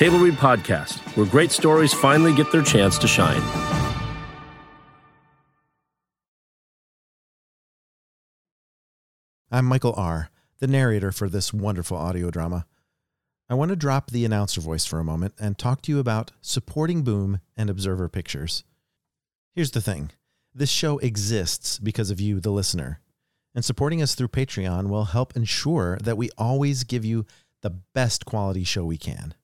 Table 0.00 0.18
Read 0.18 0.36
Podcast, 0.36 0.96
where 1.14 1.26
great 1.26 1.50
stories 1.50 1.92
finally 1.92 2.34
get 2.34 2.50
their 2.50 2.62
chance 2.62 2.96
to 2.96 3.06
shine. 3.06 3.42
I'm 9.50 9.66
Michael 9.66 9.92
R., 9.94 10.30
the 10.58 10.66
narrator 10.66 11.12
for 11.12 11.28
this 11.28 11.52
wonderful 11.52 11.98
audio 11.98 12.30
drama. 12.30 12.64
I 13.50 13.52
want 13.52 13.68
to 13.68 13.76
drop 13.76 14.10
the 14.10 14.24
announcer 14.24 14.62
voice 14.62 14.86
for 14.86 14.98
a 14.98 15.04
moment 15.04 15.34
and 15.38 15.58
talk 15.58 15.82
to 15.82 15.92
you 15.92 15.98
about 15.98 16.32
supporting 16.40 17.02
Boom 17.02 17.40
and 17.54 17.68
Observer 17.68 18.08
Pictures. 18.08 18.64
Here's 19.54 19.72
the 19.72 19.82
thing 19.82 20.12
this 20.54 20.70
show 20.70 20.96
exists 21.00 21.78
because 21.78 22.10
of 22.10 22.22
you, 22.22 22.40
the 22.40 22.48
listener, 22.48 23.02
and 23.54 23.62
supporting 23.62 24.00
us 24.00 24.14
through 24.14 24.28
Patreon 24.28 24.88
will 24.88 25.04
help 25.04 25.36
ensure 25.36 25.98
that 26.02 26.16
we 26.16 26.30
always 26.38 26.84
give 26.84 27.04
you 27.04 27.26
the 27.60 27.68
best 27.68 28.24
quality 28.24 28.64
show 28.64 28.86
we 28.86 28.96
can. 28.96 29.34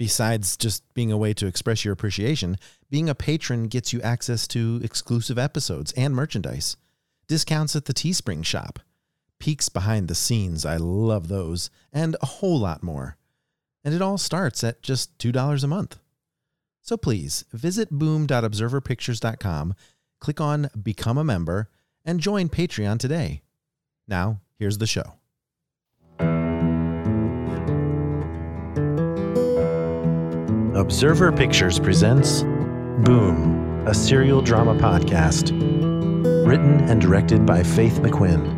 Besides 0.00 0.56
just 0.56 0.94
being 0.94 1.12
a 1.12 1.18
way 1.18 1.34
to 1.34 1.46
express 1.46 1.84
your 1.84 1.92
appreciation, 1.92 2.56
being 2.88 3.10
a 3.10 3.14
patron 3.14 3.64
gets 3.64 3.92
you 3.92 4.00
access 4.00 4.48
to 4.48 4.80
exclusive 4.82 5.38
episodes 5.38 5.92
and 5.92 6.16
merchandise, 6.16 6.78
discounts 7.28 7.76
at 7.76 7.84
the 7.84 7.92
Teespring 7.92 8.42
shop, 8.42 8.78
peeks 9.38 9.68
behind 9.68 10.08
the 10.08 10.14
scenes, 10.14 10.64
I 10.64 10.78
love 10.78 11.28
those, 11.28 11.68
and 11.92 12.16
a 12.22 12.26
whole 12.26 12.58
lot 12.58 12.82
more. 12.82 13.18
And 13.84 13.92
it 13.92 14.00
all 14.00 14.16
starts 14.16 14.64
at 14.64 14.80
just 14.80 15.18
$2 15.18 15.62
a 15.62 15.66
month. 15.66 15.98
So 16.80 16.96
please 16.96 17.44
visit 17.52 17.90
boom.observerpictures.com, 17.90 19.74
click 20.18 20.40
on 20.40 20.70
Become 20.82 21.18
a 21.18 21.24
Member, 21.24 21.68
and 22.06 22.20
join 22.20 22.48
Patreon 22.48 22.98
today. 22.98 23.42
Now, 24.08 24.40
here's 24.58 24.78
the 24.78 24.86
show. 24.86 25.19
Observer 30.80 31.30
Pictures 31.30 31.78
presents 31.78 32.40
Boom, 33.04 33.84
a 33.86 33.92
serial 33.92 34.40
drama 34.40 34.74
podcast. 34.74 35.50
Written 36.46 36.80
and 36.88 37.02
directed 37.02 37.44
by 37.44 37.62
Faith 37.62 38.00
McQuinn. 38.00 38.56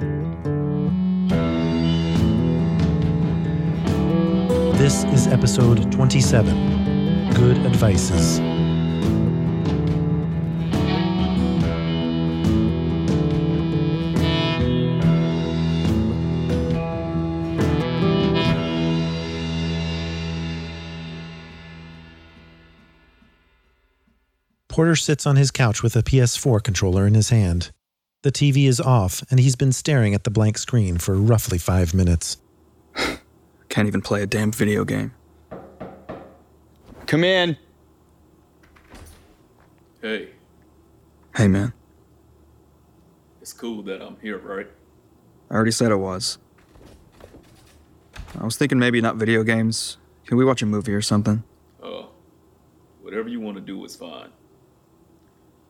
This 4.79 5.03
is 5.07 5.27
episode 5.27 5.91
27 5.91 7.35
Good 7.35 7.59
Advices. 7.67 8.39
Porter 24.73 24.97
sits 24.97 25.27
on 25.27 25.37
his 25.37 25.51
couch 25.51 25.83
with 25.83 25.95
a 25.97 26.03
PS4 26.03 26.65
controller 26.65 27.07
in 27.07 27.13
his 27.13 27.29
hand. 27.29 27.71
The 28.23 28.33
TV 28.33 28.67
is 28.67 28.81
off, 28.81 29.23
and 29.31 29.39
he's 29.39 29.55
been 29.55 29.71
staring 29.71 30.15
at 30.15 30.25
the 30.25 30.31
blank 30.31 30.57
screen 30.57 30.97
for 30.97 31.15
roughly 31.15 31.59
five 31.59 31.93
minutes. 31.93 32.39
Can't 33.69 33.87
even 33.87 34.01
play 34.01 34.23
a 34.23 34.27
damn 34.27 34.51
video 34.51 34.87
game. 34.87 35.13
Come 37.05 37.23
in. 37.23 37.59
Hey, 40.01 40.31
Hey, 41.37 41.49
man. 41.49 41.75
it's 43.43 43.53
cool 43.53 43.83
that 43.83 44.01
I'm 44.01 44.17
here, 44.23 44.39
right? 44.39 44.69
I 45.51 45.55
already 45.55 45.71
said 45.71 45.93
it 45.93 45.97
was. 45.97 46.39
I 48.41 48.43
was 48.43 48.57
thinking 48.57 48.79
maybe 48.79 49.03
not 49.03 49.17
video 49.17 49.43
games. 49.43 49.99
Can 50.25 50.39
we 50.39 50.47
watch 50.47 50.63
a 50.63 50.67
movie 50.67 50.95
or 50.95 51.03
something? 51.03 51.43
Uh, 51.83 52.05
whatever 53.03 53.29
you 53.29 53.39
want 53.39 53.59
to 53.59 53.61
do 53.61 53.85
is 53.85 53.95
fine. 53.95 54.31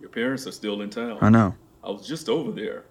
Your 0.02 0.10
parents 0.10 0.48
are 0.48 0.52
still 0.52 0.82
in 0.82 0.90
town. 0.90 1.18
I 1.20 1.30
know. 1.30 1.54
I 1.84 1.90
was 1.90 2.04
just 2.04 2.28
over 2.28 2.50
there. 2.50 2.82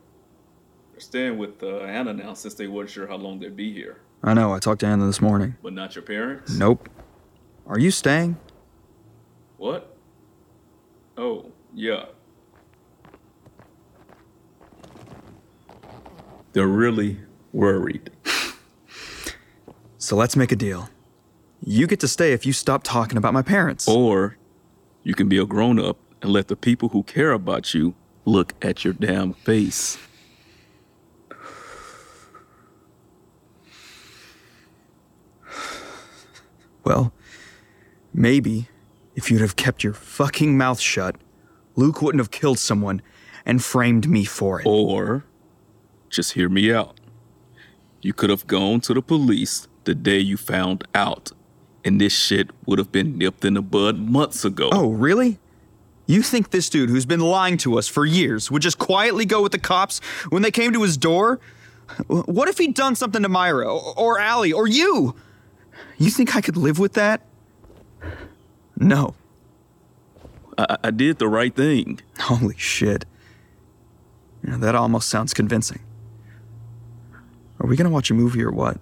They're 0.91 1.01
staying 1.01 1.37
with 1.37 1.61
uh, 1.61 1.79
Anna 1.79 2.13
now 2.13 2.33
since 2.33 2.53
they 2.53 2.67
weren't 2.67 2.89
sure 2.89 3.05
how 3.05 3.17
long 3.17 3.37
they'd 3.37 3.55
be 3.55 3.73
here. 3.73 3.99
I 4.23 4.33
know. 4.33 4.53
I 4.53 4.59
talked 4.59 4.79
to 4.79 4.85
Anna 4.85 5.05
this 5.07 5.19
morning. 5.19 5.57
But 5.61 5.73
not 5.73 5.93
your 5.93 6.03
parents? 6.03 6.53
Nope. 6.53 6.87
Are 7.67 7.77
you 7.77 7.91
staying? 7.91 8.37
What? 9.57 9.93
Oh, 11.17 11.51
yeah. 11.73 12.05
They're 16.53 16.65
really 16.65 17.19
worried. 17.51 18.09
So 19.97 20.15
let's 20.15 20.35
make 20.35 20.51
a 20.51 20.55
deal. 20.55 20.89
You 21.63 21.85
get 21.85 21.99
to 21.99 22.07
stay 22.07 22.33
if 22.33 22.43
you 22.43 22.53
stop 22.53 22.81
talking 22.81 23.19
about 23.19 23.35
my 23.35 23.43
parents. 23.43 23.87
Or 23.87 24.35
you 25.03 25.13
can 25.13 25.29
be 25.29 25.37
a 25.37 25.45
grown 25.45 25.79
up 25.79 25.99
and 26.21 26.31
let 26.31 26.47
the 26.47 26.55
people 26.55 26.89
who 26.89 27.03
care 27.03 27.31
about 27.31 27.73
you 27.73 27.95
look 28.25 28.53
at 28.61 28.83
your 28.83 28.93
damn 28.93 29.33
face. 29.33 29.97
Well, 36.83 37.13
maybe 38.13 38.67
if 39.15 39.29
you'd 39.29 39.41
have 39.41 39.55
kept 39.55 39.83
your 39.83 39.93
fucking 39.93 40.57
mouth 40.57 40.79
shut, 40.79 41.15
Luke 41.75 42.01
wouldn't 42.01 42.19
have 42.19 42.31
killed 42.31 42.59
someone 42.59 43.01
and 43.45 43.63
framed 43.63 44.09
me 44.09 44.25
for 44.25 44.61
it. 44.61 44.65
Or 44.65 45.25
just 46.09 46.33
hear 46.33 46.49
me 46.49 46.73
out. 46.73 46.99
You 48.01 48.13
could 48.13 48.29
have 48.29 48.47
gone 48.47 48.81
to 48.81 48.93
the 48.93 49.01
police 49.01 49.67
the 49.83 49.95
day 49.95 50.19
you 50.19 50.37
found 50.37 50.83
out, 50.95 51.31
and 51.85 52.01
this 52.01 52.13
shit 52.13 52.49
would 52.65 52.79
have 52.79 52.91
been 52.91 53.17
nipped 53.17 53.45
in 53.45 53.53
the 53.53 53.61
bud 53.61 53.97
months 53.99 54.43
ago. 54.43 54.69
Oh, 54.71 54.89
really? 54.89 55.39
You 56.11 56.21
think 56.21 56.49
this 56.49 56.69
dude 56.69 56.89
who's 56.89 57.05
been 57.05 57.21
lying 57.21 57.55
to 57.59 57.77
us 57.77 57.87
for 57.87 58.05
years 58.05 58.51
would 58.51 58.61
just 58.61 58.77
quietly 58.77 59.23
go 59.23 59.41
with 59.41 59.53
the 59.53 59.57
cops 59.57 59.99
when 60.27 60.41
they 60.41 60.51
came 60.51 60.73
to 60.73 60.81
his 60.81 60.97
door? 60.97 61.39
What 62.07 62.49
if 62.49 62.57
he'd 62.57 62.73
done 62.73 62.95
something 62.97 63.23
to 63.23 63.29
Myra 63.29 63.73
or, 63.73 63.97
or 63.97 64.19
Allie 64.19 64.51
or 64.51 64.67
you? 64.67 65.15
You 65.97 66.09
think 66.09 66.35
I 66.35 66.41
could 66.41 66.57
live 66.57 66.79
with 66.79 66.95
that? 66.95 67.21
No. 68.75 69.15
I, 70.57 70.79
I 70.83 70.91
did 70.91 71.17
the 71.17 71.29
right 71.29 71.55
thing. 71.55 72.01
Holy 72.19 72.57
shit. 72.57 73.05
You 74.43 74.51
know, 74.51 74.57
that 74.57 74.75
almost 74.75 75.07
sounds 75.07 75.33
convincing. 75.33 75.79
Are 77.61 77.67
we 77.67 77.77
gonna 77.77 77.89
watch 77.89 78.11
a 78.11 78.13
movie 78.13 78.43
or 78.43 78.51
what? 78.51 78.81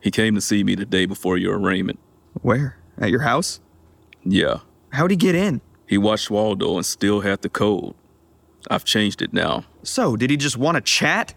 He 0.00 0.10
came 0.10 0.34
to 0.34 0.40
see 0.40 0.64
me 0.64 0.74
the 0.74 0.84
day 0.84 1.06
before 1.06 1.38
your 1.38 1.60
arraignment. 1.60 2.00
Where? 2.40 2.76
At 2.98 3.10
your 3.10 3.20
house? 3.20 3.60
Yeah, 4.24 4.60
How'd 4.92 5.10
he 5.10 5.16
get 5.16 5.34
in? 5.34 5.60
he 5.86 5.98
watched 5.98 6.30
Waldo 6.30 6.76
and 6.76 6.86
still 6.86 7.20
had 7.20 7.42
the 7.42 7.50
code. 7.50 7.94
I've 8.70 8.84
changed 8.84 9.20
it 9.20 9.32
now. 9.34 9.64
So, 9.82 10.16
did 10.16 10.30
he 10.30 10.36
just 10.38 10.56
want 10.56 10.76
to 10.76 10.80
chat? 10.80 11.34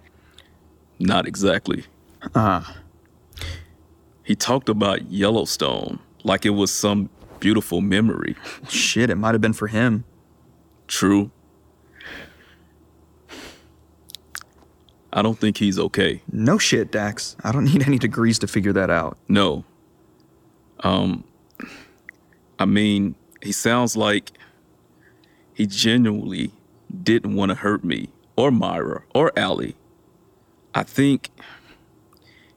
Not 0.98 1.28
exactly. 1.28 1.84
Ah. 2.34 2.78
He 4.24 4.34
talked 4.36 4.69
about 4.69 5.12
Yellowstone 5.12 6.00
like 6.24 6.46
it 6.46 6.52
was 6.52 6.72
some 6.72 7.10
beautiful 7.42 7.81
memory. 7.81 8.36
Shit, 8.69 9.10
it 9.10 9.16
might 9.16 9.34
have 9.34 9.42
been 9.42 9.54
for 9.54 9.68
him. 9.68 10.06
True. 10.88 11.31
I 15.12 15.22
don't 15.22 15.38
think 15.40 15.57
he's 15.57 15.80
okay. 15.80 16.22
No 16.31 16.57
shit, 16.57 16.92
Dax. 16.92 17.36
I 17.44 17.52
don't 17.52 17.66
need 17.74 17.86
any 17.86 17.98
degrees 17.98 18.40
to 18.40 18.48
figure 18.48 18.74
that 18.74 18.90
out. 18.90 19.18
No. 19.28 19.63
Um, 20.81 21.24
I 22.60 22.66
mean, 22.66 23.16
he 23.45 23.51
sounds 23.51 23.95
like 23.95 24.31
he 25.53 25.68
genuinely 25.68 26.51
didn't 27.03 27.36
want 27.36 27.50
to 27.50 27.56
hurt 27.56 27.83
me 27.83 28.09
or 28.36 28.50
Myra 28.50 29.03
or 29.13 29.31
Allie. 29.38 29.75
I 30.74 30.81
think 30.81 31.30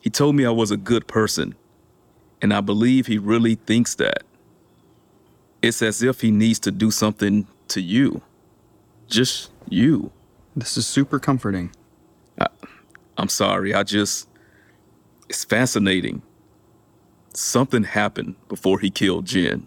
he 0.00 0.08
told 0.08 0.34
me 0.34 0.46
I 0.46 0.50
was 0.50 0.70
a 0.70 0.78
good 0.78 1.06
person, 1.06 1.54
and 2.40 2.54
I 2.54 2.62
believe 2.62 3.06
he 3.06 3.18
really 3.18 3.54
thinks 3.54 3.94
that. 3.96 4.22
It's 5.60 5.82
as 5.82 6.02
if 6.02 6.22
he 6.22 6.30
needs 6.30 6.58
to 6.60 6.70
do 6.70 6.90
something 6.90 7.46
to 7.68 7.82
you. 7.82 8.22
Just 9.08 9.50
you. 9.68 10.10
This 10.56 10.78
is 10.78 10.86
super 10.86 11.18
comforting. 11.18 11.70
I'm 13.18 13.28
sorry, 13.28 13.74
I 13.74 13.82
just. 13.82 14.28
It's 15.28 15.44
fascinating. 15.44 16.22
Something 17.34 17.82
happened 17.82 18.36
before 18.48 18.78
he 18.78 18.90
killed 18.90 19.26
Jen. 19.26 19.66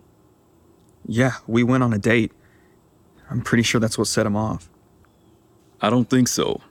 Yeah, 1.05 1.33
we 1.47 1.63
went 1.63 1.83
on 1.83 1.93
a 1.93 1.99
date. 1.99 2.31
I'm 3.29 3.41
pretty 3.41 3.63
sure 3.63 3.79
that's 3.79 3.97
what 3.97 4.07
set 4.07 4.25
him 4.25 4.35
off. 4.35 4.69
I 5.81 5.89
don't 5.89 6.09
think 6.09 6.27
so. 6.27 6.61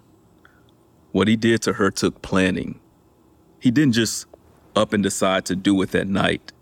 What 1.13 1.27
he 1.27 1.37
did 1.37 1.63
to 1.63 1.75
her 1.75 1.91
took 1.91 2.23
planning. 2.23 2.81
He 3.59 3.71
didn't 3.71 3.95
just 3.95 4.27
up 4.77 4.93
and 4.93 5.03
decide 5.03 5.45
to 5.47 5.57
do 5.57 5.81
it 5.83 5.91
that 5.91 6.07
night. 6.07 6.53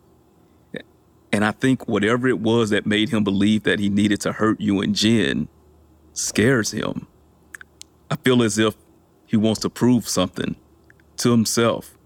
And 1.31 1.45
I 1.45 1.51
think 1.51 1.87
whatever 1.87 2.27
it 2.27 2.41
was 2.41 2.71
that 2.71 2.87
made 2.87 3.11
him 3.11 3.23
believe 3.23 3.65
that 3.65 3.79
he 3.79 3.91
needed 3.91 4.21
to 4.23 4.33
hurt 4.33 4.61
you 4.61 4.81
and 4.81 4.95
Jen 4.95 5.49
scares 6.15 6.71
him. 6.71 7.07
I 8.11 8.17
feel 8.17 8.43
as 8.43 8.59
if 8.59 8.75
he 9.27 9.37
wants 9.37 9.61
to 9.61 9.71
prove 9.71 10.09
something 10.09 10.57
to 11.19 11.31
himself, 11.31 11.99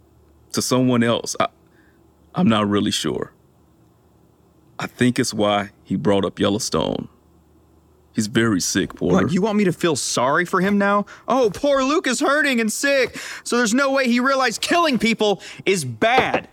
to 0.53 0.61
someone 0.61 1.05
else. 1.05 1.37
I, 1.39 1.47
I'm 2.35 2.49
not 2.49 2.69
really 2.69 2.91
sure. 2.91 3.33
I 4.83 4.89
think 4.89 5.21
it's 5.21 5.33
why 5.33 5.71
he 5.85 5.95
brought 5.95 6.25
up 6.25 6.41
Yellowstone. 6.41 7.09
He's 8.15 8.27
very 8.27 8.61
sick, 8.61 8.97
Porter. 8.97 9.27
What, 9.27 9.33
you 9.33 9.41
want 9.41 9.57
me 9.57 9.63
to 9.63 9.73
feel 9.73 9.95
sorry 9.95 10.45
for 10.45 10.61
him 10.61 10.77
now? 10.77 11.07
Oh, 11.29 11.53
poor 11.55 11.85
Luke 11.85 12.09
is 12.09 12.19
hurting 12.19 12.61
and 12.61 12.71
sick, 12.71 13.17
so 13.45 13.57
there's 13.57 13.73
no 13.73 13.93
way 13.93 14.09
he 14.09 14.19
realized 14.19 14.61
killing 14.61 14.99
people 14.99 15.41
is 15.65 15.85
bad. 15.85 16.49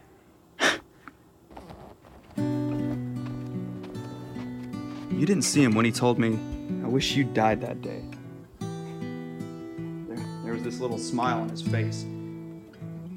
You 2.37 2.45
didn't 5.25 5.41
see 5.41 5.63
him 5.63 5.73
when 5.73 5.85
he 5.85 5.91
told 5.91 6.19
me, 6.19 6.37
I 6.83 6.87
wish 6.87 7.15
you 7.15 7.23
died 7.23 7.61
that 7.61 7.81
day. 7.81 8.03
There, 8.59 10.19
there 10.43 10.53
was 10.53 10.61
this 10.61 10.79
little 10.79 10.99
smile 10.99 11.39
on 11.39 11.49
his 11.49 11.63
face. 11.63 12.05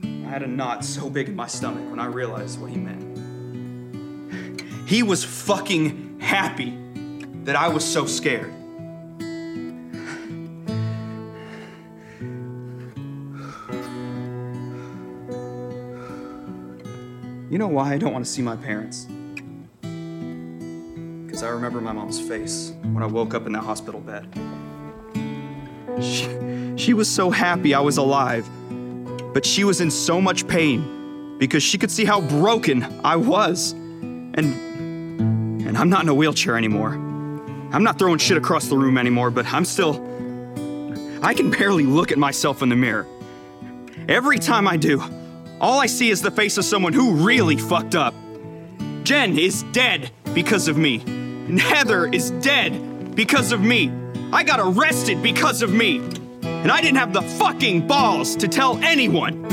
I 0.03 0.31
had 0.31 0.43
a 0.43 0.49
knot 0.49 0.87
so 0.87 1.11
big 1.11 1.29
in 1.29 1.37
my 1.37 1.49
stomach 1.49 1.91
when 1.91 2.01
I 2.01 2.07
realized 2.07 2.59
what 2.59 2.71
he 2.71 2.79
meant. 2.79 3.02
He 4.93 5.03
was 5.03 5.25
fucking 5.25 6.21
happy 6.21 6.77
that 7.45 7.57
I 7.57 7.69
was 7.69 7.83
so 7.83 8.05
scared. 8.05 8.53
You 17.51 17.57
know 17.57 17.69
why 17.69 17.95
I 17.95 17.97
don't 17.97 18.13
want 18.13 18.27
to 18.27 18.31
see 18.31 18.43
my 18.43 18.55
parents? 18.55 19.07
Because 19.81 21.43
I 21.43 21.49
remember 21.49 21.81
my 21.81 21.93
mom's 21.93 22.21
face 22.21 22.75
when 22.83 23.03
I 23.03 23.07
woke 23.07 23.33
up 23.33 23.47
in 23.47 23.53
that 23.53 23.65
hospital 23.65 23.99
bed. 23.99 24.29
She, 26.03 26.77
she 26.77 26.93
was 26.93 27.11
so 27.11 27.31
happy 27.31 27.73
I 27.73 27.81
was 27.81 27.97
alive, 27.97 28.47
but 29.33 29.47
she 29.47 29.65
was 29.65 29.81
in 29.81 29.91
so 29.91 30.21
much 30.21 30.47
pain 30.47 31.39
because 31.39 31.63
she 31.63 31.79
could 31.79 31.91
see 31.91 32.05
how 32.05 32.21
broken 32.21 33.01
I 33.03 33.17
was. 33.17 33.73
And 34.35 34.72
and 35.73 35.79
I'm 35.79 35.89
not 35.89 36.03
in 36.03 36.11
a 36.11 36.15
wheelchair 36.15 36.59
anymore. 36.59 36.91
I'm 37.73 37.83
not 37.83 37.99
throwing 37.99 38.19
shit 38.19 38.37
across 38.37 38.67
the 38.67 38.77
room 38.77 38.99
anymore, 38.99 39.31
but 39.31 39.51
I'm 39.51 39.65
still 39.65 40.07
I 41.23 41.33
can 41.33 41.51
barely 41.51 41.85
look 41.85 42.13
at 42.13 42.19
myself 42.19 42.61
in 42.61 42.69
the 42.69 42.77
mirror. 42.77 43.07
Every 44.07 44.39
time 44.39 44.69
I 44.69 44.77
do, 44.77 45.03
all 45.63 45.81
I 45.81 45.87
see 45.87 46.11
is 46.11 46.21
the 46.21 46.31
face 46.31 46.59
of 46.59 46.67
someone 46.67 46.93
who 46.93 47.15
really 47.25 47.57
fucked 47.57 47.95
up. 47.95 48.13
Jen 49.03 49.39
is 49.39 49.63
dead 49.73 50.11
because 50.35 50.69
of 50.69 50.77
me. 50.77 51.01
And 51.07 51.59
Heather 51.59 52.05
is 52.07 52.33
dead 52.43 53.15
because 53.15 53.51
of 53.51 53.63
me. 53.63 53.91
I 54.31 54.43
got 54.43 54.61
arrested 54.61 55.23
because 55.23 55.63
of 55.63 55.73
me. 55.73 56.01
And 56.43 56.71
I 56.71 56.83
didn't 56.83 56.99
have 56.99 57.15
the 57.15 57.23
fucking 57.23 57.87
balls 57.87 58.37
to 58.37 58.47
tell 58.47 58.77
anyone. 58.85 59.47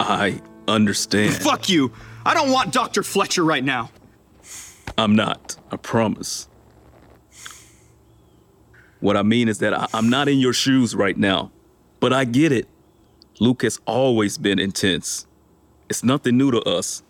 I 0.00 0.40
understand. 0.66 1.34
Fuck 1.34 1.68
you. 1.68 1.92
I 2.26 2.34
don't 2.34 2.50
want 2.50 2.72
Dr. 2.72 3.04
Fletcher 3.04 3.44
right 3.44 3.62
now. 3.62 3.90
I'm 4.98 5.14
not. 5.16 5.56
I 5.70 5.76
promise. 5.76 6.48
What 9.00 9.16
I 9.16 9.22
mean 9.22 9.48
is 9.48 9.58
that 9.58 9.72
I- 9.72 9.88
I'm 9.94 10.10
not 10.10 10.28
in 10.28 10.38
your 10.38 10.52
shoes 10.52 10.94
right 10.94 11.16
now, 11.16 11.50
but 12.00 12.12
I 12.12 12.24
get 12.24 12.52
it. 12.52 12.68
Luke 13.38 13.62
has 13.62 13.80
always 13.86 14.36
been 14.36 14.58
intense. 14.58 15.26
It's 15.88 16.04
nothing 16.04 16.36
new 16.36 16.50
to 16.50 16.60
us, 16.62 17.02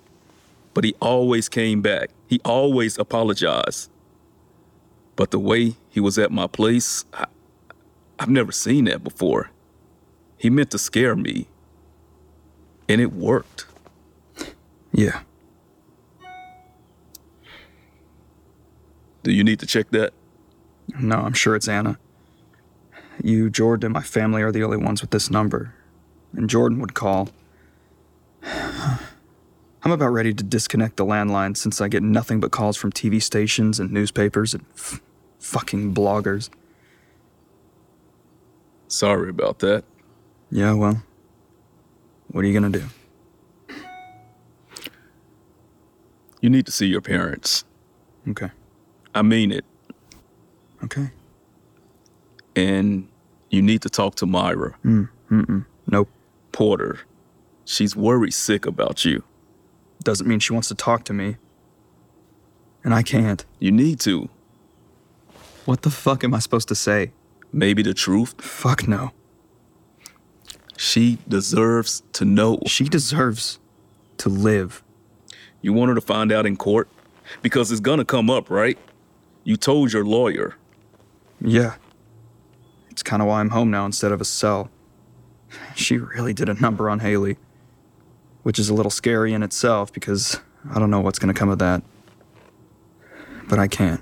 but 0.73 0.85
he 0.85 0.94
always 1.00 1.49
came 1.49 1.82
back. 1.82 2.11
He 2.29 2.41
always 2.44 2.97
apologized. 2.99 3.91
But 5.17 5.32
the 5.32 5.38
way 5.41 5.75
he 5.91 6.00
was 6.00 6.17
at 6.19 6.31
my 6.31 6.47
place, 6.47 7.05
I, 7.12 7.27
I've 8.19 8.29
never 8.31 8.53
seen 8.53 8.85
that 8.85 9.03
before. 9.03 9.50
He 10.38 10.49
meant 10.49 10.71
to 10.71 10.79
scare 10.79 11.17
me, 11.17 11.49
and 12.88 13.00
it 13.00 13.12
worked. 13.12 13.67
Yeah. 14.93 15.23
Do 19.22 19.32
you 19.32 19.44
need 19.44 19.61
to 19.61 19.67
check 19.67 19.90
that? 19.90 20.12
No, 20.99 21.17
I'm 21.17 21.34
sure 21.34 21.55
it's 21.55 21.69
Anna. 21.69 21.99
You, 23.22 23.50
Jordan, 23.50 23.87
and 23.87 23.93
my 23.94 24.02
family 24.02 24.43
are 24.43 24.50
the 24.50 24.64
only 24.64 24.78
ones 24.78 25.02
with 25.02 25.11
this 25.11 25.31
number. 25.31 25.75
And 26.32 26.49
Jordan 26.49 26.81
would 26.81 26.94
call. 26.94 27.28
I'm 28.43 29.93
about 29.93 30.08
ready 30.08 30.34
to 30.34 30.44
disconnect 30.44 30.96
the 30.96 31.06
landline 31.06 31.56
since 31.56 31.81
I 31.81 31.88
get 31.88 32.02
nothing 32.02 32.40
but 32.40 32.50
calls 32.50 32.76
from 32.76 32.93
TV 32.93 33.22
stations 33.22 33.81
and 33.81 33.90
newspapers 33.90 34.52
and 34.52 34.64
f- 34.75 35.00
fucking 35.38 35.94
bloggers. 35.94 36.50
Sorry 38.88 39.31
about 39.31 39.61
that. 39.61 39.84
Yeah, 40.50 40.75
well, 40.75 41.02
what 42.28 42.44
are 42.44 42.49
you 42.49 42.52
gonna 42.52 42.70
do? 42.70 42.84
You 46.40 46.50
need 46.50 46.67
to 46.67 46.72
see 46.72 46.87
your 46.87 47.00
parents. 47.00 47.64
Okay. 48.28 48.50
I 49.15 49.23
mean 49.23 49.53
it. 49.53 49.65
Okay. 50.84 51.11
And 52.56 53.08
you 53.51 53.63
need 53.63 53.82
to 53.82 53.89
talk 53.89 54.15
to 54.17 54.27
Myra. 54.27 54.75
Mm, 54.84 55.65
nope. 55.87 56.08
Porter. 56.53 57.01
She's 57.65 57.94
worried 57.94 58.34
sick 58.34 58.67
about 58.67 59.05
you. 59.05 59.23
Doesn't 60.03 60.27
mean 60.27 60.41
she 60.41 60.53
wants 60.53 60.69
to 60.69 60.75
talk 60.75 61.05
to 61.05 61.13
me. 61.13 61.37
And 62.82 62.94
I 62.94 63.03
can't. 63.03 63.44
You 63.58 63.70
need 63.70 64.01
to. 64.01 64.29
What 65.67 65.82
the 65.82 65.91
fuck 65.91 66.25
am 66.25 66.34
I 66.34 66.39
supposed 66.39 66.69
to 66.69 66.75
say? 66.75 67.13
Maybe 67.53 67.82
the 67.82 67.94
truth. 67.94 68.41
Fuck 68.41 68.89
no. 68.89 69.13
She 70.77 71.19
deserves 71.29 72.03
to 72.15 72.25
know. 72.25 72.58
She 72.67 72.84
deserves 72.84 73.58
to 74.19 74.29
live. 74.29 74.82
You 75.61 75.75
want 75.75 75.91
her 75.91 75.94
to 75.94 76.01
find 76.01 76.32
out 76.32 76.46
in 76.46 76.56
court? 76.56 76.89
Because 77.43 77.70
it's 77.70 77.81
gonna 77.81 78.05
come 78.05 78.31
up, 78.31 78.49
right? 78.51 78.79
You 79.51 79.57
told 79.57 79.93
your 79.93 80.05
lawyer. 80.05 80.55
Yeah. 81.41 81.75
It's 82.89 83.03
kind 83.03 83.21
of 83.21 83.27
why 83.27 83.41
I'm 83.41 83.51
home 83.51 83.69
now 83.69 83.85
instead 83.85 84.13
of 84.13 84.21
a 84.21 84.25
cell. 84.25 84.71
She 85.75 85.99
really 85.99 86.33
did 86.33 86.49
a 86.49 86.55
number 86.55 86.89
on 86.89 87.01
Haley. 87.01 87.37
Which 88.45 88.61
is 88.61 88.69
a 88.69 88.75
little 88.75 88.93
scary 88.93 89.33
in 89.33 89.43
itself 89.43 89.93
because 89.93 90.39
I 90.73 90.79
don't 90.79 90.89
know 90.89 91.01
what's 91.01 91.19
going 91.19 91.35
to 91.35 91.37
come 91.37 91.49
of 91.49 91.59
that. 91.59 91.83
But 93.49 93.59
I 93.59 93.67
can't. 93.67 94.01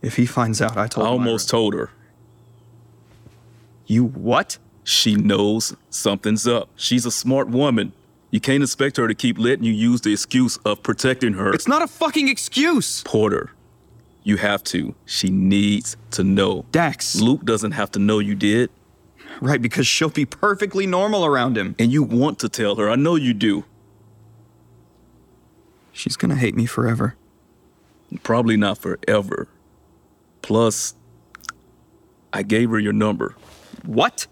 If 0.00 0.16
he 0.16 0.24
finds 0.24 0.62
out 0.62 0.78
I 0.78 0.86
told. 0.86 1.06
I 1.06 1.10
almost 1.10 1.50
told 1.50 1.74
her. 1.74 1.90
You 3.84 4.06
what? 4.06 4.56
She 4.82 5.14
knows 5.14 5.76
something's 5.90 6.46
up. 6.46 6.70
She's 6.74 7.04
a 7.04 7.10
smart 7.10 7.50
woman. 7.50 7.92
You 8.30 8.40
can't 8.40 8.62
expect 8.62 8.96
her 8.96 9.06
to 9.06 9.14
keep 9.14 9.38
letting 9.38 9.64
you 9.64 9.74
use 9.74 10.00
the 10.00 10.12
excuse 10.14 10.56
of 10.64 10.82
protecting 10.82 11.34
her. 11.34 11.52
It's 11.52 11.68
not 11.68 11.82
a 11.82 11.86
fucking 11.86 12.28
excuse. 12.28 13.02
Porter, 13.02 13.50
you 14.22 14.36
have 14.36 14.62
to. 14.64 14.94
She 15.06 15.30
needs 15.30 15.96
to 16.12 16.24
know. 16.24 16.64
Dax. 16.72 17.16
Luke 17.20 17.44
doesn't 17.44 17.72
have 17.72 17.90
to 17.92 17.98
know 17.98 18.18
you 18.18 18.34
did. 18.34 18.70
Right, 19.40 19.62
because 19.62 19.86
she'll 19.86 20.10
be 20.10 20.26
perfectly 20.26 20.86
normal 20.86 21.24
around 21.24 21.56
him. 21.56 21.74
And 21.78 21.90
you 21.92 22.02
want 22.02 22.38
to 22.40 22.48
tell 22.48 22.76
her. 22.76 22.90
I 22.90 22.96
know 22.96 23.14
you 23.14 23.32
do. 23.32 23.64
She's 25.92 26.16
gonna 26.16 26.36
hate 26.36 26.54
me 26.54 26.66
forever. 26.66 27.16
Probably 28.22 28.56
not 28.56 28.78
forever. 28.78 29.48
Plus, 30.42 30.94
I 32.32 32.42
gave 32.42 32.70
her 32.70 32.78
your 32.78 32.92
number. 32.92 33.36
What? 33.84 34.26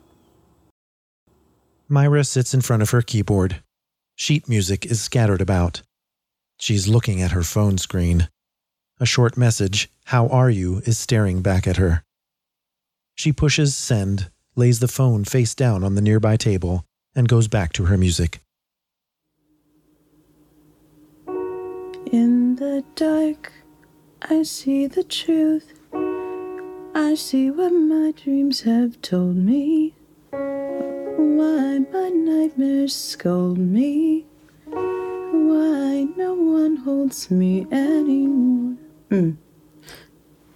Myra 1.88 2.25
sits 2.25 2.52
in 2.52 2.61
front 2.61 2.83
of 2.83 2.90
her 2.90 3.02
keyboard. 3.02 3.62
Sheet 4.14 4.49
music 4.49 4.85
is 4.85 5.00
scattered 5.00 5.40
about. 5.40 5.83
She's 6.59 6.88
looking 6.88 7.23
at 7.23 7.30
her 7.33 7.42
phone 7.42 7.78
screen. 7.78 8.28
A 9.00 9.07
short 9.07 9.37
message, 9.37 9.88
How 10.07 10.26
are 10.26 10.50
you, 10.50 10.83
is 10.85 10.99
staring 10.99 11.40
back 11.40 11.69
at 11.69 11.76
her. 11.76 12.02
She 13.14 13.33
pushes 13.33 13.76
send, 13.76 14.28
lays 14.57 14.81
the 14.81 14.88
phone 14.88 15.23
face 15.25 15.55
down 15.55 15.85
on 15.85 15.95
the 15.95 16.00
nearby 16.00 16.37
table, 16.37 16.85
and 17.14 17.28
goes 17.28 17.47
back 17.47 17.73
to 17.75 17.85
her 17.85 17.97
music. 17.97 18.40
In 22.11 22.57
the 22.57 22.83
dark, 22.97 23.52
I 24.23 24.43
see 24.43 24.88
the 24.88 25.05
truth. 25.05 25.75
I 26.97 27.14
see 27.14 27.52
what 27.52 27.71
my 27.71 28.12
dreams 28.17 28.62
have 28.62 29.00
told 29.00 29.37
me. 29.37 29.95
Why 30.31 31.78
my 31.93 32.09
nightmares 32.09 32.97
scold 32.97 33.59
me. 33.59 34.26
Why 34.67 36.09
no 36.17 36.35
one 36.35 36.76
holds 36.78 37.31
me 37.31 37.64
anymore. 37.71 38.68
Mm. 39.11 39.38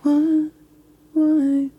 Why, 0.03 0.49
why, 1.15 1.71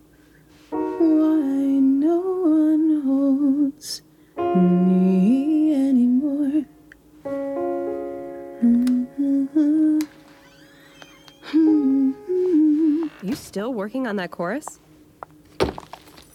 why 0.72 1.48
no 1.80 2.20
one 2.20 3.02
holds 3.06 4.02
me 4.38 5.76
anymore. 5.76 6.66
You 13.22 13.36
still 13.36 13.72
working 13.72 14.08
on 14.08 14.16
that 14.16 14.32
chorus? 14.32 14.80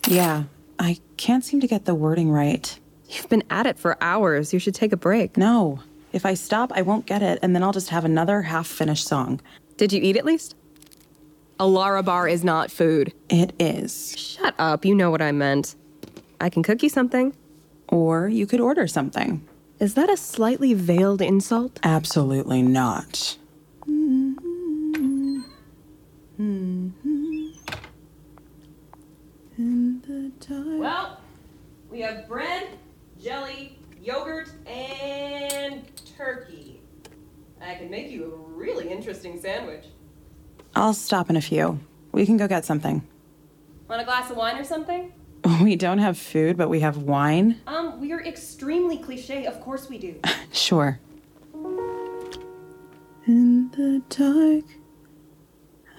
Yeah, 0.06 0.44
I 0.78 0.98
can't 1.16 1.44
seem 1.44 1.60
to 1.60 1.66
get 1.66 1.84
the 1.84 1.96
wording 1.96 2.30
right. 2.30 2.78
You've 3.08 3.28
been 3.28 3.42
at 3.50 3.66
it 3.66 3.76
for 3.76 3.98
hours. 4.00 4.52
You 4.52 4.60
should 4.60 4.76
take 4.76 4.92
a 4.92 4.96
break. 4.96 5.36
No, 5.36 5.80
if 6.12 6.24
I 6.24 6.34
stop, 6.34 6.70
I 6.74 6.82
won't 6.82 7.06
get 7.06 7.22
it, 7.22 7.40
and 7.42 7.56
then 7.56 7.64
I'll 7.64 7.72
just 7.72 7.88
have 7.88 8.04
another 8.04 8.42
half 8.42 8.68
finished 8.68 9.08
song. 9.08 9.40
Did 9.78 9.92
you 9.92 10.02
eat 10.02 10.16
at 10.16 10.24
least? 10.24 10.56
A 11.60 11.64
Larabar 11.64 12.30
is 12.30 12.42
not 12.42 12.70
food. 12.70 13.12
It 13.28 13.52
is. 13.60 14.18
Shut 14.18 14.54
up. 14.58 14.84
You 14.84 14.92
know 14.94 15.10
what 15.10 15.22
I 15.22 15.30
meant. 15.30 15.76
I 16.40 16.50
can 16.50 16.64
cook 16.64 16.82
you 16.82 16.88
something. 16.88 17.32
Or 17.88 18.28
you 18.28 18.44
could 18.44 18.60
order 18.60 18.88
something. 18.88 19.46
Is 19.78 19.94
that 19.94 20.10
a 20.10 20.16
slightly 20.16 20.74
veiled 20.74 21.22
insult? 21.22 21.78
Absolutely 21.84 22.60
not. 22.60 23.36
In 23.86 25.44
the 30.06 30.32
dark. 30.44 30.80
Well, 30.80 31.20
we 31.88 32.00
have 32.00 32.26
bread, 32.28 32.66
jelly, 33.20 33.78
yogurt, 34.02 34.50
and 34.66 34.76
turkey. 34.76 35.27
I 37.68 37.74
can 37.74 37.90
make 37.90 38.10
you 38.10 38.24
a 38.24 38.28
really 38.56 38.88
interesting 38.88 39.38
sandwich. 39.38 39.84
I'll 40.74 40.94
stop 40.94 41.28
in 41.28 41.36
a 41.36 41.40
few. 41.42 41.78
We 42.12 42.24
can 42.24 42.38
go 42.38 42.48
get 42.48 42.64
something. 42.64 43.06
Want 43.88 44.00
a 44.00 44.06
glass 44.06 44.30
of 44.30 44.38
wine 44.38 44.56
or 44.56 44.64
something? 44.64 45.12
We 45.62 45.76
don't 45.76 45.98
have 45.98 46.18
food, 46.18 46.56
but 46.56 46.68
we 46.68 46.80
have 46.80 46.96
wine. 46.98 47.60
Um, 47.66 48.00
we're 48.00 48.22
extremely 48.24 48.98
cliche. 48.98 49.46
Of 49.46 49.60
course 49.60 49.88
we 49.88 49.98
do. 49.98 50.16
Sure. 50.52 50.98
In 53.26 53.70
the 53.70 54.02
dark, 54.08 54.64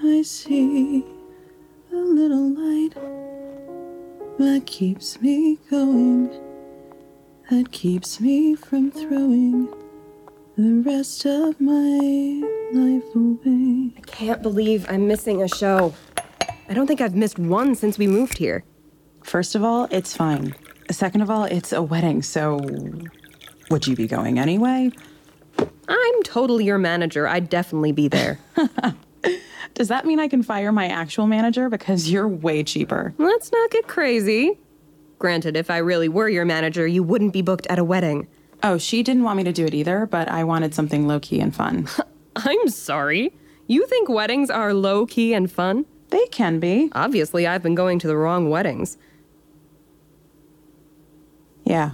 I 0.03 0.23
see 0.23 1.05
a 1.91 1.95
little 1.95 2.49
light 2.49 2.95
that 4.39 4.63
keeps 4.65 5.21
me 5.21 5.59
going, 5.69 6.31
that 7.49 7.71
keeps 7.71 8.19
me 8.19 8.55
from 8.55 8.91
throwing 8.91 9.71
the 10.59 10.81
rest 10.81 11.25
of 11.25 11.61
my 11.61 12.43
life 12.73 13.15
away. 13.15 13.93
I 13.95 14.01
can't 14.05 14.41
believe 14.41 14.85
I'm 14.89 15.07
missing 15.07 15.41
a 15.41 15.47
show. 15.47 15.93
I 16.67 16.73
don't 16.73 16.85
think 16.85 16.99
I've 16.99 17.15
missed 17.15 17.39
one 17.39 17.75
since 17.75 17.97
we 17.97 18.07
moved 18.07 18.37
here. 18.37 18.65
First 19.23 19.55
of 19.55 19.63
all, 19.63 19.87
it's 19.89 20.13
fine. 20.17 20.53
Second 20.91 21.21
of 21.21 21.29
all, 21.29 21.45
it's 21.45 21.71
a 21.71 21.81
wedding, 21.81 22.21
so 22.21 22.59
would 23.71 23.87
you 23.87 23.95
be 23.95 24.05
going 24.05 24.37
anyway? 24.37 24.91
I'm 25.87 26.23
totally 26.23 26.65
your 26.65 26.77
manager. 26.77 27.25
I'd 27.25 27.49
definitely 27.49 27.93
be 27.93 28.09
there. 28.09 28.37
Does 29.75 29.87
that 29.87 30.05
mean 30.05 30.19
I 30.19 30.27
can 30.27 30.43
fire 30.43 30.73
my 30.73 30.87
actual 30.87 31.25
manager 31.25 31.69
because 31.69 32.11
you're 32.11 32.27
way 32.27 32.65
cheaper? 32.65 33.13
Let's 33.17 33.49
not 33.49 33.71
get 33.71 33.87
crazy. 33.87 34.59
Granted, 35.19 35.55
if 35.55 35.69
I 35.69 35.77
really 35.77 36.09
were 36.09 36.27
your 36.27 36.43
manager, 36.43 36.85
you 36.85 37.01
wouldn't 37.01 37.31
be 37.31 37.41
booked 37.41 37.67
at 37.67 37.79
a 37.79 37.83
wedding. 37.85 38.27
Oh, 38.61 38.77
she 38.77 39.03
didn't 39.03 39.23
want 39.23 39.37
me 39.37 39.43
to 39.45 39.53
do 39.53 39.65
it 39.65 39.73
either, 39.73 40.05
but 40.05 40.27
I 40.27 40.43
wanted 40.43 40.73
something 40.73 41.07
low 41.07 41.19
key 41.19 41.39
and 41.39 41.55
fun. 41.55 41.87
I'm 42.35 42.67
sorry. 42.69 43.33
You 43.67 43.85
think 43.87 44.09
weddings 44.09 44.49
are 44.49 44.73
low 44.73 45.05
key 45.05 45.33
and 45.33 45.51
fun? 45.51 45.85
they 46.09 46.25
can 46.27 46.59
be. 46.59 46.89
Obviously, 46.93 47.47
I've 47.47 47.63
been 47.63 47.75
going 47.75 47.99
to 47.99 48.07
the 48.07 48.17
wrong 48.17 48.49
weddings. 48.49 48.97
Yeah. 51.63 51.91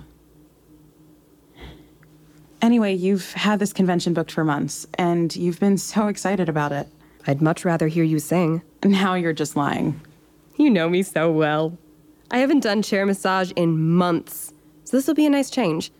Anyway, 2.61 2.93
you've 2.93 3.33
had 3.33 3.59
this 3.59 3.73
convention 3.73 4.13
booked 4.13 4.31
for 4.31 4.43
months, 4.43 4.87
and 4.97 5.35
you've 5.35 5.59
been 5.59 5.77
so 5.77 6.07
excited 6.07 6.49
about 6.49 6.71
it. 6.71 6.87
I'd 7.27 7.41
much 7.41 7.65
rather 7.65 7.87
hear 7.87 8.03
you 8.03 8.19
sing. 8.19 8.61
Now 8.83 9.15
you're 9.15 9.33
just 9.33 9.55
lying. 9.55 9.99
You 10.57 10.69
know 10.69 10.89
me 10.89 11.03
so 11.03 11.31
well. 11.31 11.77
I 12.31 12.37
haven't 12.39 12.61
done 12.61 12.81
chair 12.81 13.05
massage 13.05 13.51
in 13.55 13.77
months, 13.79 14.53
so 14.83 14.97
this 14.97 15.07
will 15.07 15.13
be 15.15 15.25
a 15.25 15.29
nice 15.29 15.49
change. 15.49 15.91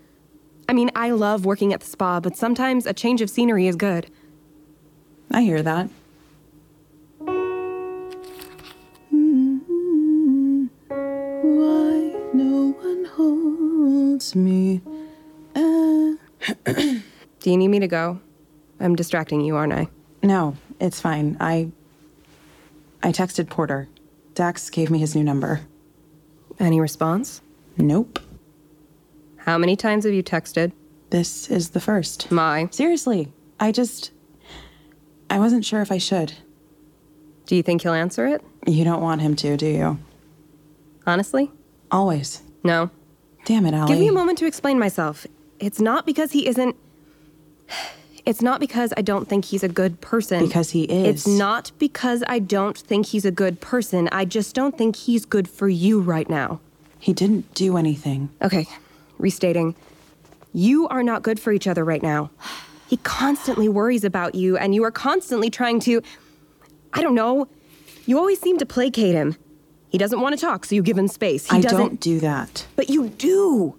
I 0.68 0.74
mean, 0.74 0.90
I 0.96 1.12
love 1.12 1.46
working 1.46 1.74
at 1.74 1.80
the 1.82 1.86
spa, 1.86 2.20
but 2.20 2.36
sometimes 2.36 2.86
a 2.86 2.94
change 2.94 3.22
of 3.22 3.30
scenery 3.30 3.68
is 3.68 3.76
good. 3.76 4.10
I 5.32 5.42
hear 5.42 5.62
that. 5.62 5.90
Why 10.90 12.14
no 12.34 12.72
one 12.82 13.06
holds 13.06 14.36
me? 14.36 14.82
Uh, 15.56 16.14
Do 17.40 17.52
you 17.52 17.58
need 17.58 17.68
me 17.70 17.80
to 17.80 17.88
go? 17.88 18.20
I'm 18.80 18.96
distracting 18.96 19.42
you, 19.42 19.56
aren't 19.56 19.74
I? 19.74 19.88
no, 20.24 20.56
it's 20.80 21.00
fine. 21.00 21.38
I 21.40 21.70
I 23.04 23.12
texted 23.12 23.48
Porter. 23.50 23.88
Dax 24.34 24.70
gave 24.72 24.90
me 24.90 24.98
his 25.00 25.16
new 25.16 25.24
number. 25.24 25.62
Any 26.60 26.82
response? 26.82 27.42
Nope. 27.78 28.20
How 29.46 29.60
many 29.60 29.76
times 29.76 30.06
have 30.06 30.14
you 30.14 30.24
texted? 30.24 30.72
This 31.12 31.52
is 31.52 31.70
the 31.70 31.80
first. 31.80 32.32
My. 32.32 32.68
Seriously, 32.72 33.32
I 33.60 33.72
just 33.72 34.12
I 35.30 35.38
wasn't 35.38 35.64
sure 35.64 35.82
if 35.82 35.92
I 35.92 36.00
should. 36.00 36.34
Do 37.46 37.56
you 37.56 37.62
think 37.62 37.84
he'll 37.84 37.94
answer 37.94 38.26
it? 38.26 38.44
You 38.66 38.84
don't 38.84 39.02
want 39.02 39.22
him 39.22 39.36
to, 39.36 39.56
do 39.56 39.68
you? 39.68 40.00
Honestly? 41.06 41.52
Always. 41.92 42.42
No. 42.64 42.90
Damn 43.46 43.68
it, 43.68 43.76
Allie. 43.76 43.88
Give 43.88 44.00
me 44.00 44.08
a 44.08 44.12
moment 44.12 44.40
to 44.40 44.48
explain 44.48 44.80
myself. 44.80 45.28
It's 45.60 45.80
not 45.80 46.06
because 46.06 46.32
he 46.32 46.48
isn't. 46.48 46.76
It's 48.26 48.42
not 48.42 48.60
because 48.60 48.92
I 48.98 49.04
don't 49.04 49.30
think 49.30 49.46
he's 49.46 49.62
a 49.62 49.70
good 49.70 50.02
person. 50.02 50.44
Because 50.44 50.72
he 50.72 50.86
is. 50.86 51.08
It's 51.08 51.28
not 51.28 51.72
because 51.78 52.24
I 52.28 52.40
don't 52.40 52.76
think 52.76 53.06
he's 53.06 53.24
a 53.24 53.30
good 53.30 53.62
person. 53.62 54.10
I 54.12 54.26
just 54.26 54.56
don't 54.56 54.76
think 54.76 54.96
he's 54.96 55.26
good 55.26 55.48
for 55.48 55.70
you 55.70 56.02
right 56.02 56.28
now. 56.28 56.60
He 56.98 57.14
didn't 57.14 57.54
do 57.54 57.78
anything. 57.78 58.30
Okay, 58.42 58.66
restating. 59.18 59.76
You 60.54 60.88
are 60.88 61.04
not 61.04 61.22
good 61.24 61.40
for 61.40 61.52
each 61.52 61.68
other 61.68 61.84
right 61.84 62.02
now. 62.04 62.32
He 62.88 62.98
constantly 62.98 63.68
worries 63.68 64.04
about 64.04 64.36
you, 64.36 64.58
and 64.58 64.74
you 64.76 64.84
are 64.84 64.92
constantly 64.92 65.50
trying 65.50 65.80
to. 65.82 66.02
I 66.94 67.02
don't 67.02 67.16
know. 67.16 67.48
You 68.06 68.18
always 68.20 68.40
seem 68.40 68.58
to 68.60 68.66
placate 68.66 69.16
him. 69.16 69.36
He 69.90 69.98
doesn't 69.98 70.20
want 70.22 70.36
to 70.38 70.42
talk, 70.42 70.66
so 70.66 70.76
you 70.76 70.84
give 70.84 70.98
him 70.98 71.08
space. 71.08 71.50
He 71.50 71.58
I 71.58 71.62
doesn't. 71.62 71.78
don't 71.80 72.00
do 72.00 72.20
that. 72.20 72.66
But 72.76 72.90
you 72.90 73.10
do. 73.10 73.76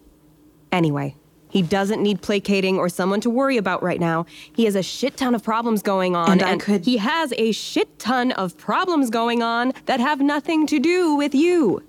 Anyway, 0.72 1.14
he 1.48 1.62
doesn't 1.62 2.02
need 2.02 2.20
placating 2.22 2.76
or 2.78 2.88
someone 2.88 3.20
to 3.22 3.30
worry 3.30 3.56
about 3.56 3.82
right 3.82 4.00
now. 4.00 4.26
He 4.54 4.64
has 4.64 4.74
a 4.74 4.82
shit 4.82 5.16
ton 5.16 5.34
of 5.34 5.42
problems 5.44 5.82
going 5.82 6.16
on. 6.16 6.32
And 6.32 6.42
I 6.42 6.56
could- 6.56 6.84
He 6.84 6.96
has 6.98 7.32
a 7.38 7.52
shit 7.52 7.98
ton 7.98 8.32
of 8.32 8.56
problems 8.58 9.10
going 9.10 9.42
on 9.42 9.72
that 9.86 10.00
have 10.00 10.20
nothing 10.20 10.66
to 10.66 10.78
do 10.80 11.14
with 11.14 11.34
you. 11.34 11.82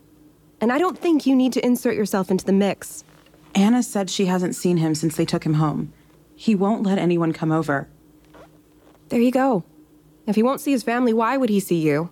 And 0.61 0.71
I 0.71 0.77
don't 0.77 0.97
think 0.97 1.25
you 1.25 1.35
need 1.35 1.53
to 1.53 1.65
insert 1.65 1.95
yourself 1.95 2.29
into 2.31 2.45
the 2.45 2.53
mix. 2.53 3.03
Anna 3.57 3.81
said 3.81 4.11
she 4.11 4.27
hasn't 4.27 4.55
seen 4.55 4.77
him 4.77 4.93
since 4.93 5.15
they 5.15 5.25
took 5.25 5.43
him 5.43 5.55
home. 5.55 5.91
He 6.35 6.53
won't 6.53 6.83
let 6.83 6.99
anyone 6.99 7.33
come 7.33 7.51
over. 7.51 7.89
There 9.09 9.19
you 9.19 9.31
go. 9.31 9.63
If 10.27 10.35
he 10.35 10.43
won't 10.43 10.61
see 10.61 10.71
his 10.71 10.83
family, 10.83 11.11
why 11.11 11.37
would 11.37 11.49
he 11.49 11.59
see 11.59 11.79
you? 11.79 12.11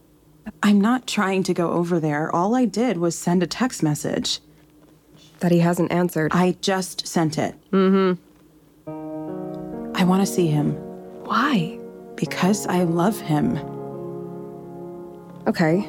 I'm 0.63 0.81
not 0.81 1.05
trying 1.05 1.43
to 1.43 1.53
go 1.53 1.71
over 1.71 1.99
there. 1.99 2.35
All 2.35 2.55
I 2.55 2.65
did 2.65 2.97
was 2.97 3.15
send 3.15 3.43
a 3.43 3.47
text 3.47 3.83
message. 3.83 4.39
That 5.41 5.51
he 5.51 5.59
hasn't 5.59 5.91
answered. 5.91 6.31
I 6.33 6.57
just 6.61 7.05
sent 7.05 7.37
it. 7.37 7.53
Mm 7.69 8.17
hmm. 8.87 9.91
I 9.95 10.03
want 10.03 10.25
to 10.25 10.31
see 10.31 10.47
him 10.47 10.71
Why? 11.25 11.79
because 12.15 12.65
I 12.65 12.83
love 12.83 13.19
him. 13.19 13.57
Okay. 15.45 15.87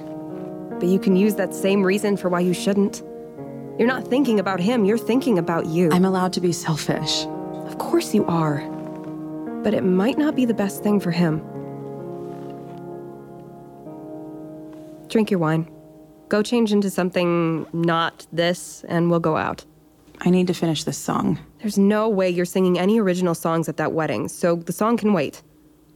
But 0.78 0.88
you 0.88 0.98
can 0.98 1.16
use 1.16 1.34
that 1.36 1.54
same 1.54 1.82
reason 1.82 2.18
for 2.18 2.28
why 2.28 2.40
you 2.40 2.52
shouldn't. 2.52 3.02
You're 3.78 3.88
not 3.88 4.06
thinking 4.08 4.40
about 4.40 4.58
him, 4.60 4.84
you're 4.84 4.96
thinking 4.98 5.38
about 5.38 5.66
you. 5.66 5.90
I'm 5.92 6.04
allowed 6.04 6.32
to 6.34 6.40
be 6.40 6.52
selfish. 6.52 7.26
Of 7.66 7.78
course 7.78 8.14
you 8.14 8.24
are. 8.26 8.60
but 9.62 9.74
it 9.74 9.82
might 9.82 10.16
not 10.16 10.36
be 10.36 10.44
the 10.44 10.54
best 10.54 10.84
thing 10.84 11.00
for 11.00 11.10
him. 11.10 11.40
Drink 15.08 15.28
your 15.30 15.40
wine. 15.40 15.68
Go 16.28 16.40
change 16.42 16.72
into 16.72 16.88
something 16.88 17.66
not 17.72 18.26
this, 18.32 18.84
and 18.88 19.10
we'll 19.10 19.18
go 19.20 19.36
out. 19.36 19.64
I 20.20 20.30
need 20.30 20.46
to 20.46 20.54
finish 20.54 20.84
this 20.84 20.98
song. 20.98 21.38
There's 21.58 21.78
no 21.78 22.08
way 22.08 22.30
you're 22.30 22.44
singing 22.44 22.78
any 22.78 23.00
original 23.00 23.34
songs 23.34 23.68
at 23.68 23.76
that 23.78 23.92
wedding, 23.92 24.28
so 24.28 24.54
the 24.54 24.72
song 24.72 24.96
can 24.96 25.12
wait. 25.12 25.42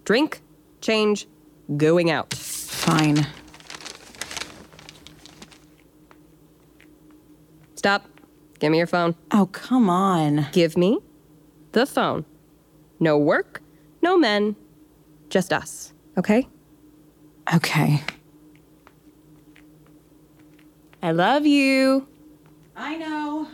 Drink, 0.05 0.41
change, 0.81 1.29
going 1.77 2.11
out. 2.11 2.35
Fine. 2.35 3.27
Stop. 7.81 8.05
Give 8.59 8.71
me 8.71 8.77
your 8.77 8.87
phone. 8.87 9.15
Oh, 9.31 9.47
come 9.47 9.89
on. 9.89 10.49
Give 10.53 10.77
me 10.77 10.99
the 11.73 11.87
phone. 11.87 12.27
No 13.01 13.17
work, 13.17 13.63
no 14.03 14.19
men, 14.19 14.55
just 15.31 15.51
us, 15.51 15.95
okay? 16.19 16.47
Okay. 17.55 18.03
I 21.03 21.13
love 21.13 21.47
you. 21.47 22.07
I 22.77 22.99
know. 22.99 23.49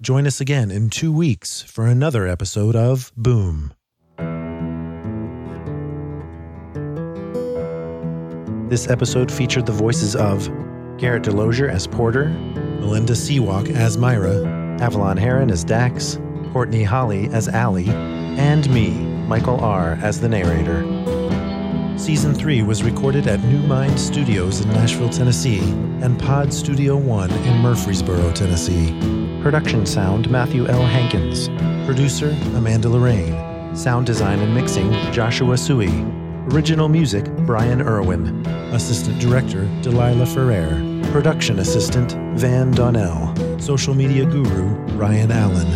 Join 0.00 0.24
us 0.24 0.40
again 0.40 0.70
in 0.70 0.88
two 0.88 1.12
weeks 1.12 1.62
for 1.62 1.84
another 1.84 2.28
episode 2.28 2.76
of 2.76 3.10
Boom. 3.16 3.72
This 8.68 8.88
episode 8.88 9.32
featured 9.32 9.66
the 9.66 9.72
voices 9.72 10.14
of 10.14 10.48
Garrett 11.00 11.22
DeLozier 11.22 11.70
as 11.70 11.86
Porter, 11.86 12.28
Melinda 12.28 13.14
Seawalk 13.14 13.74
as 13.74 13.96
Myra, 13.96 14.46
Avalon 14.82 15.16
Heron 15.16 15.50
as 15.50 15.64
Dax, 15.64 16.18
Courtney 16.52 16.82
Holly 16.82 17.26
as 17.28 17.48
Allie, 17.48 17.88
and 17.88 18.68
me, 18.68 18.90
Michael 19.26 19.58
R., 19.60 19.98
as 20.02 20.20
the 20.20 20.28
narrator. 20.28 20.82
Season 21.98 22.34
3 22.34 22.62
was 22.64 22.82
recorded 22.82 23.26
at 23.26 23.42
New 23.44 23.66
Mind 23.66 23.98
Studios 23.98 24.60
in 24.60 24.68
Nashville, 24.68 25.08
Tennessee, 25.08 25.60
and 26.02 26.18
Pod 26.18 26.52
Studio 26.52 26.98
1 26.98 27.30
in 27.30 27.58
Murfreesboro, 27.62 28.32
Tennessee. 28.32 28.90
Production 29.42 29.86
sound 29.86 30.30
Matthew 30.30 30.66
L. 30.66 30.84
Hankins. 30.84 31.48
Producer 31.86 32.36
Amanda 32.56 32.90
Lorraine. 32.90 33.74
Sound 33.74 34.04
design 34.04 34.38
and 34.40 34.54
mixing 34.54 34.92
Joshua 35.12 35.56
Sui. 35.56 35.88
Original 36.52 36.90
music 36.90 37.24
Brian 37.46 37.80
Irwin. 37.80 38.46
Assistant 38.74 39.18
director 39.18 39.64
Delilah 39.82 40.26
Ferrer. 40.26 40.89
Production 41.10 41.58
assistant 41.58 42.12
Van 42.38 42.70
Donnell. 42.70 43.34
Social 43.58 43.94
media 43.94 44.24
guru 44.24 44.68
Ryan 44.96 45.32
Allen. 45.32 45.66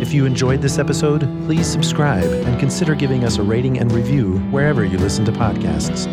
If 0.00 0.12
you 0.12 0.24
enjoyed 0.24 0.62
this 0.62 0.78
episode, 0.78 1.22
please 1.46 1.66
subscribe 1.66 2.22
and 2.22 2.60
consider 2.60 2.94
giving 2.94 3.24
us 3.24 3.38
a 3.38 3.42
rating 3.42 3.80
and 3.80 3.90
review 3.90 4.38
wherever 4.52 4.84
you 4.84 4.96
listen 4.96 5.24
to 5.24 5.32
podcasts. 5.32 6.04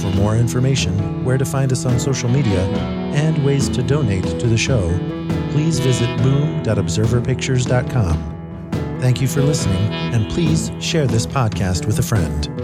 For 0.00 0.08
more 0.16 0.36
information, 0.36 1.22
where 1.22 1.36
to 1.36 1.44
find 1.44 1.70
us 1.70 1.84
on 1.84 2.00
social 2.00 2.30
media, 2.30 2.62
and 3.12 3.44
ways 3.44 3.68
to 3.68 3.82
donate 3.82 4.24
to 4.24 4.46
the 4.46 4.56
show, 4.56 4.88
please 5.50 5.78
visit 5.78 6.08
boom.observerpictures.com. 6.22 8.30
Thank 9.00 9.20
you 9.20 9.28
for 9.28 9.42
listening, 9.42 9.92
and 9.92 10.30
please 10.30 10.72
share 10.80 11.06
this 11.06 11.26
podcast 11.26 11.84
with 11.84 11.98
a 11.98 12.02
friend. 12.02 12.63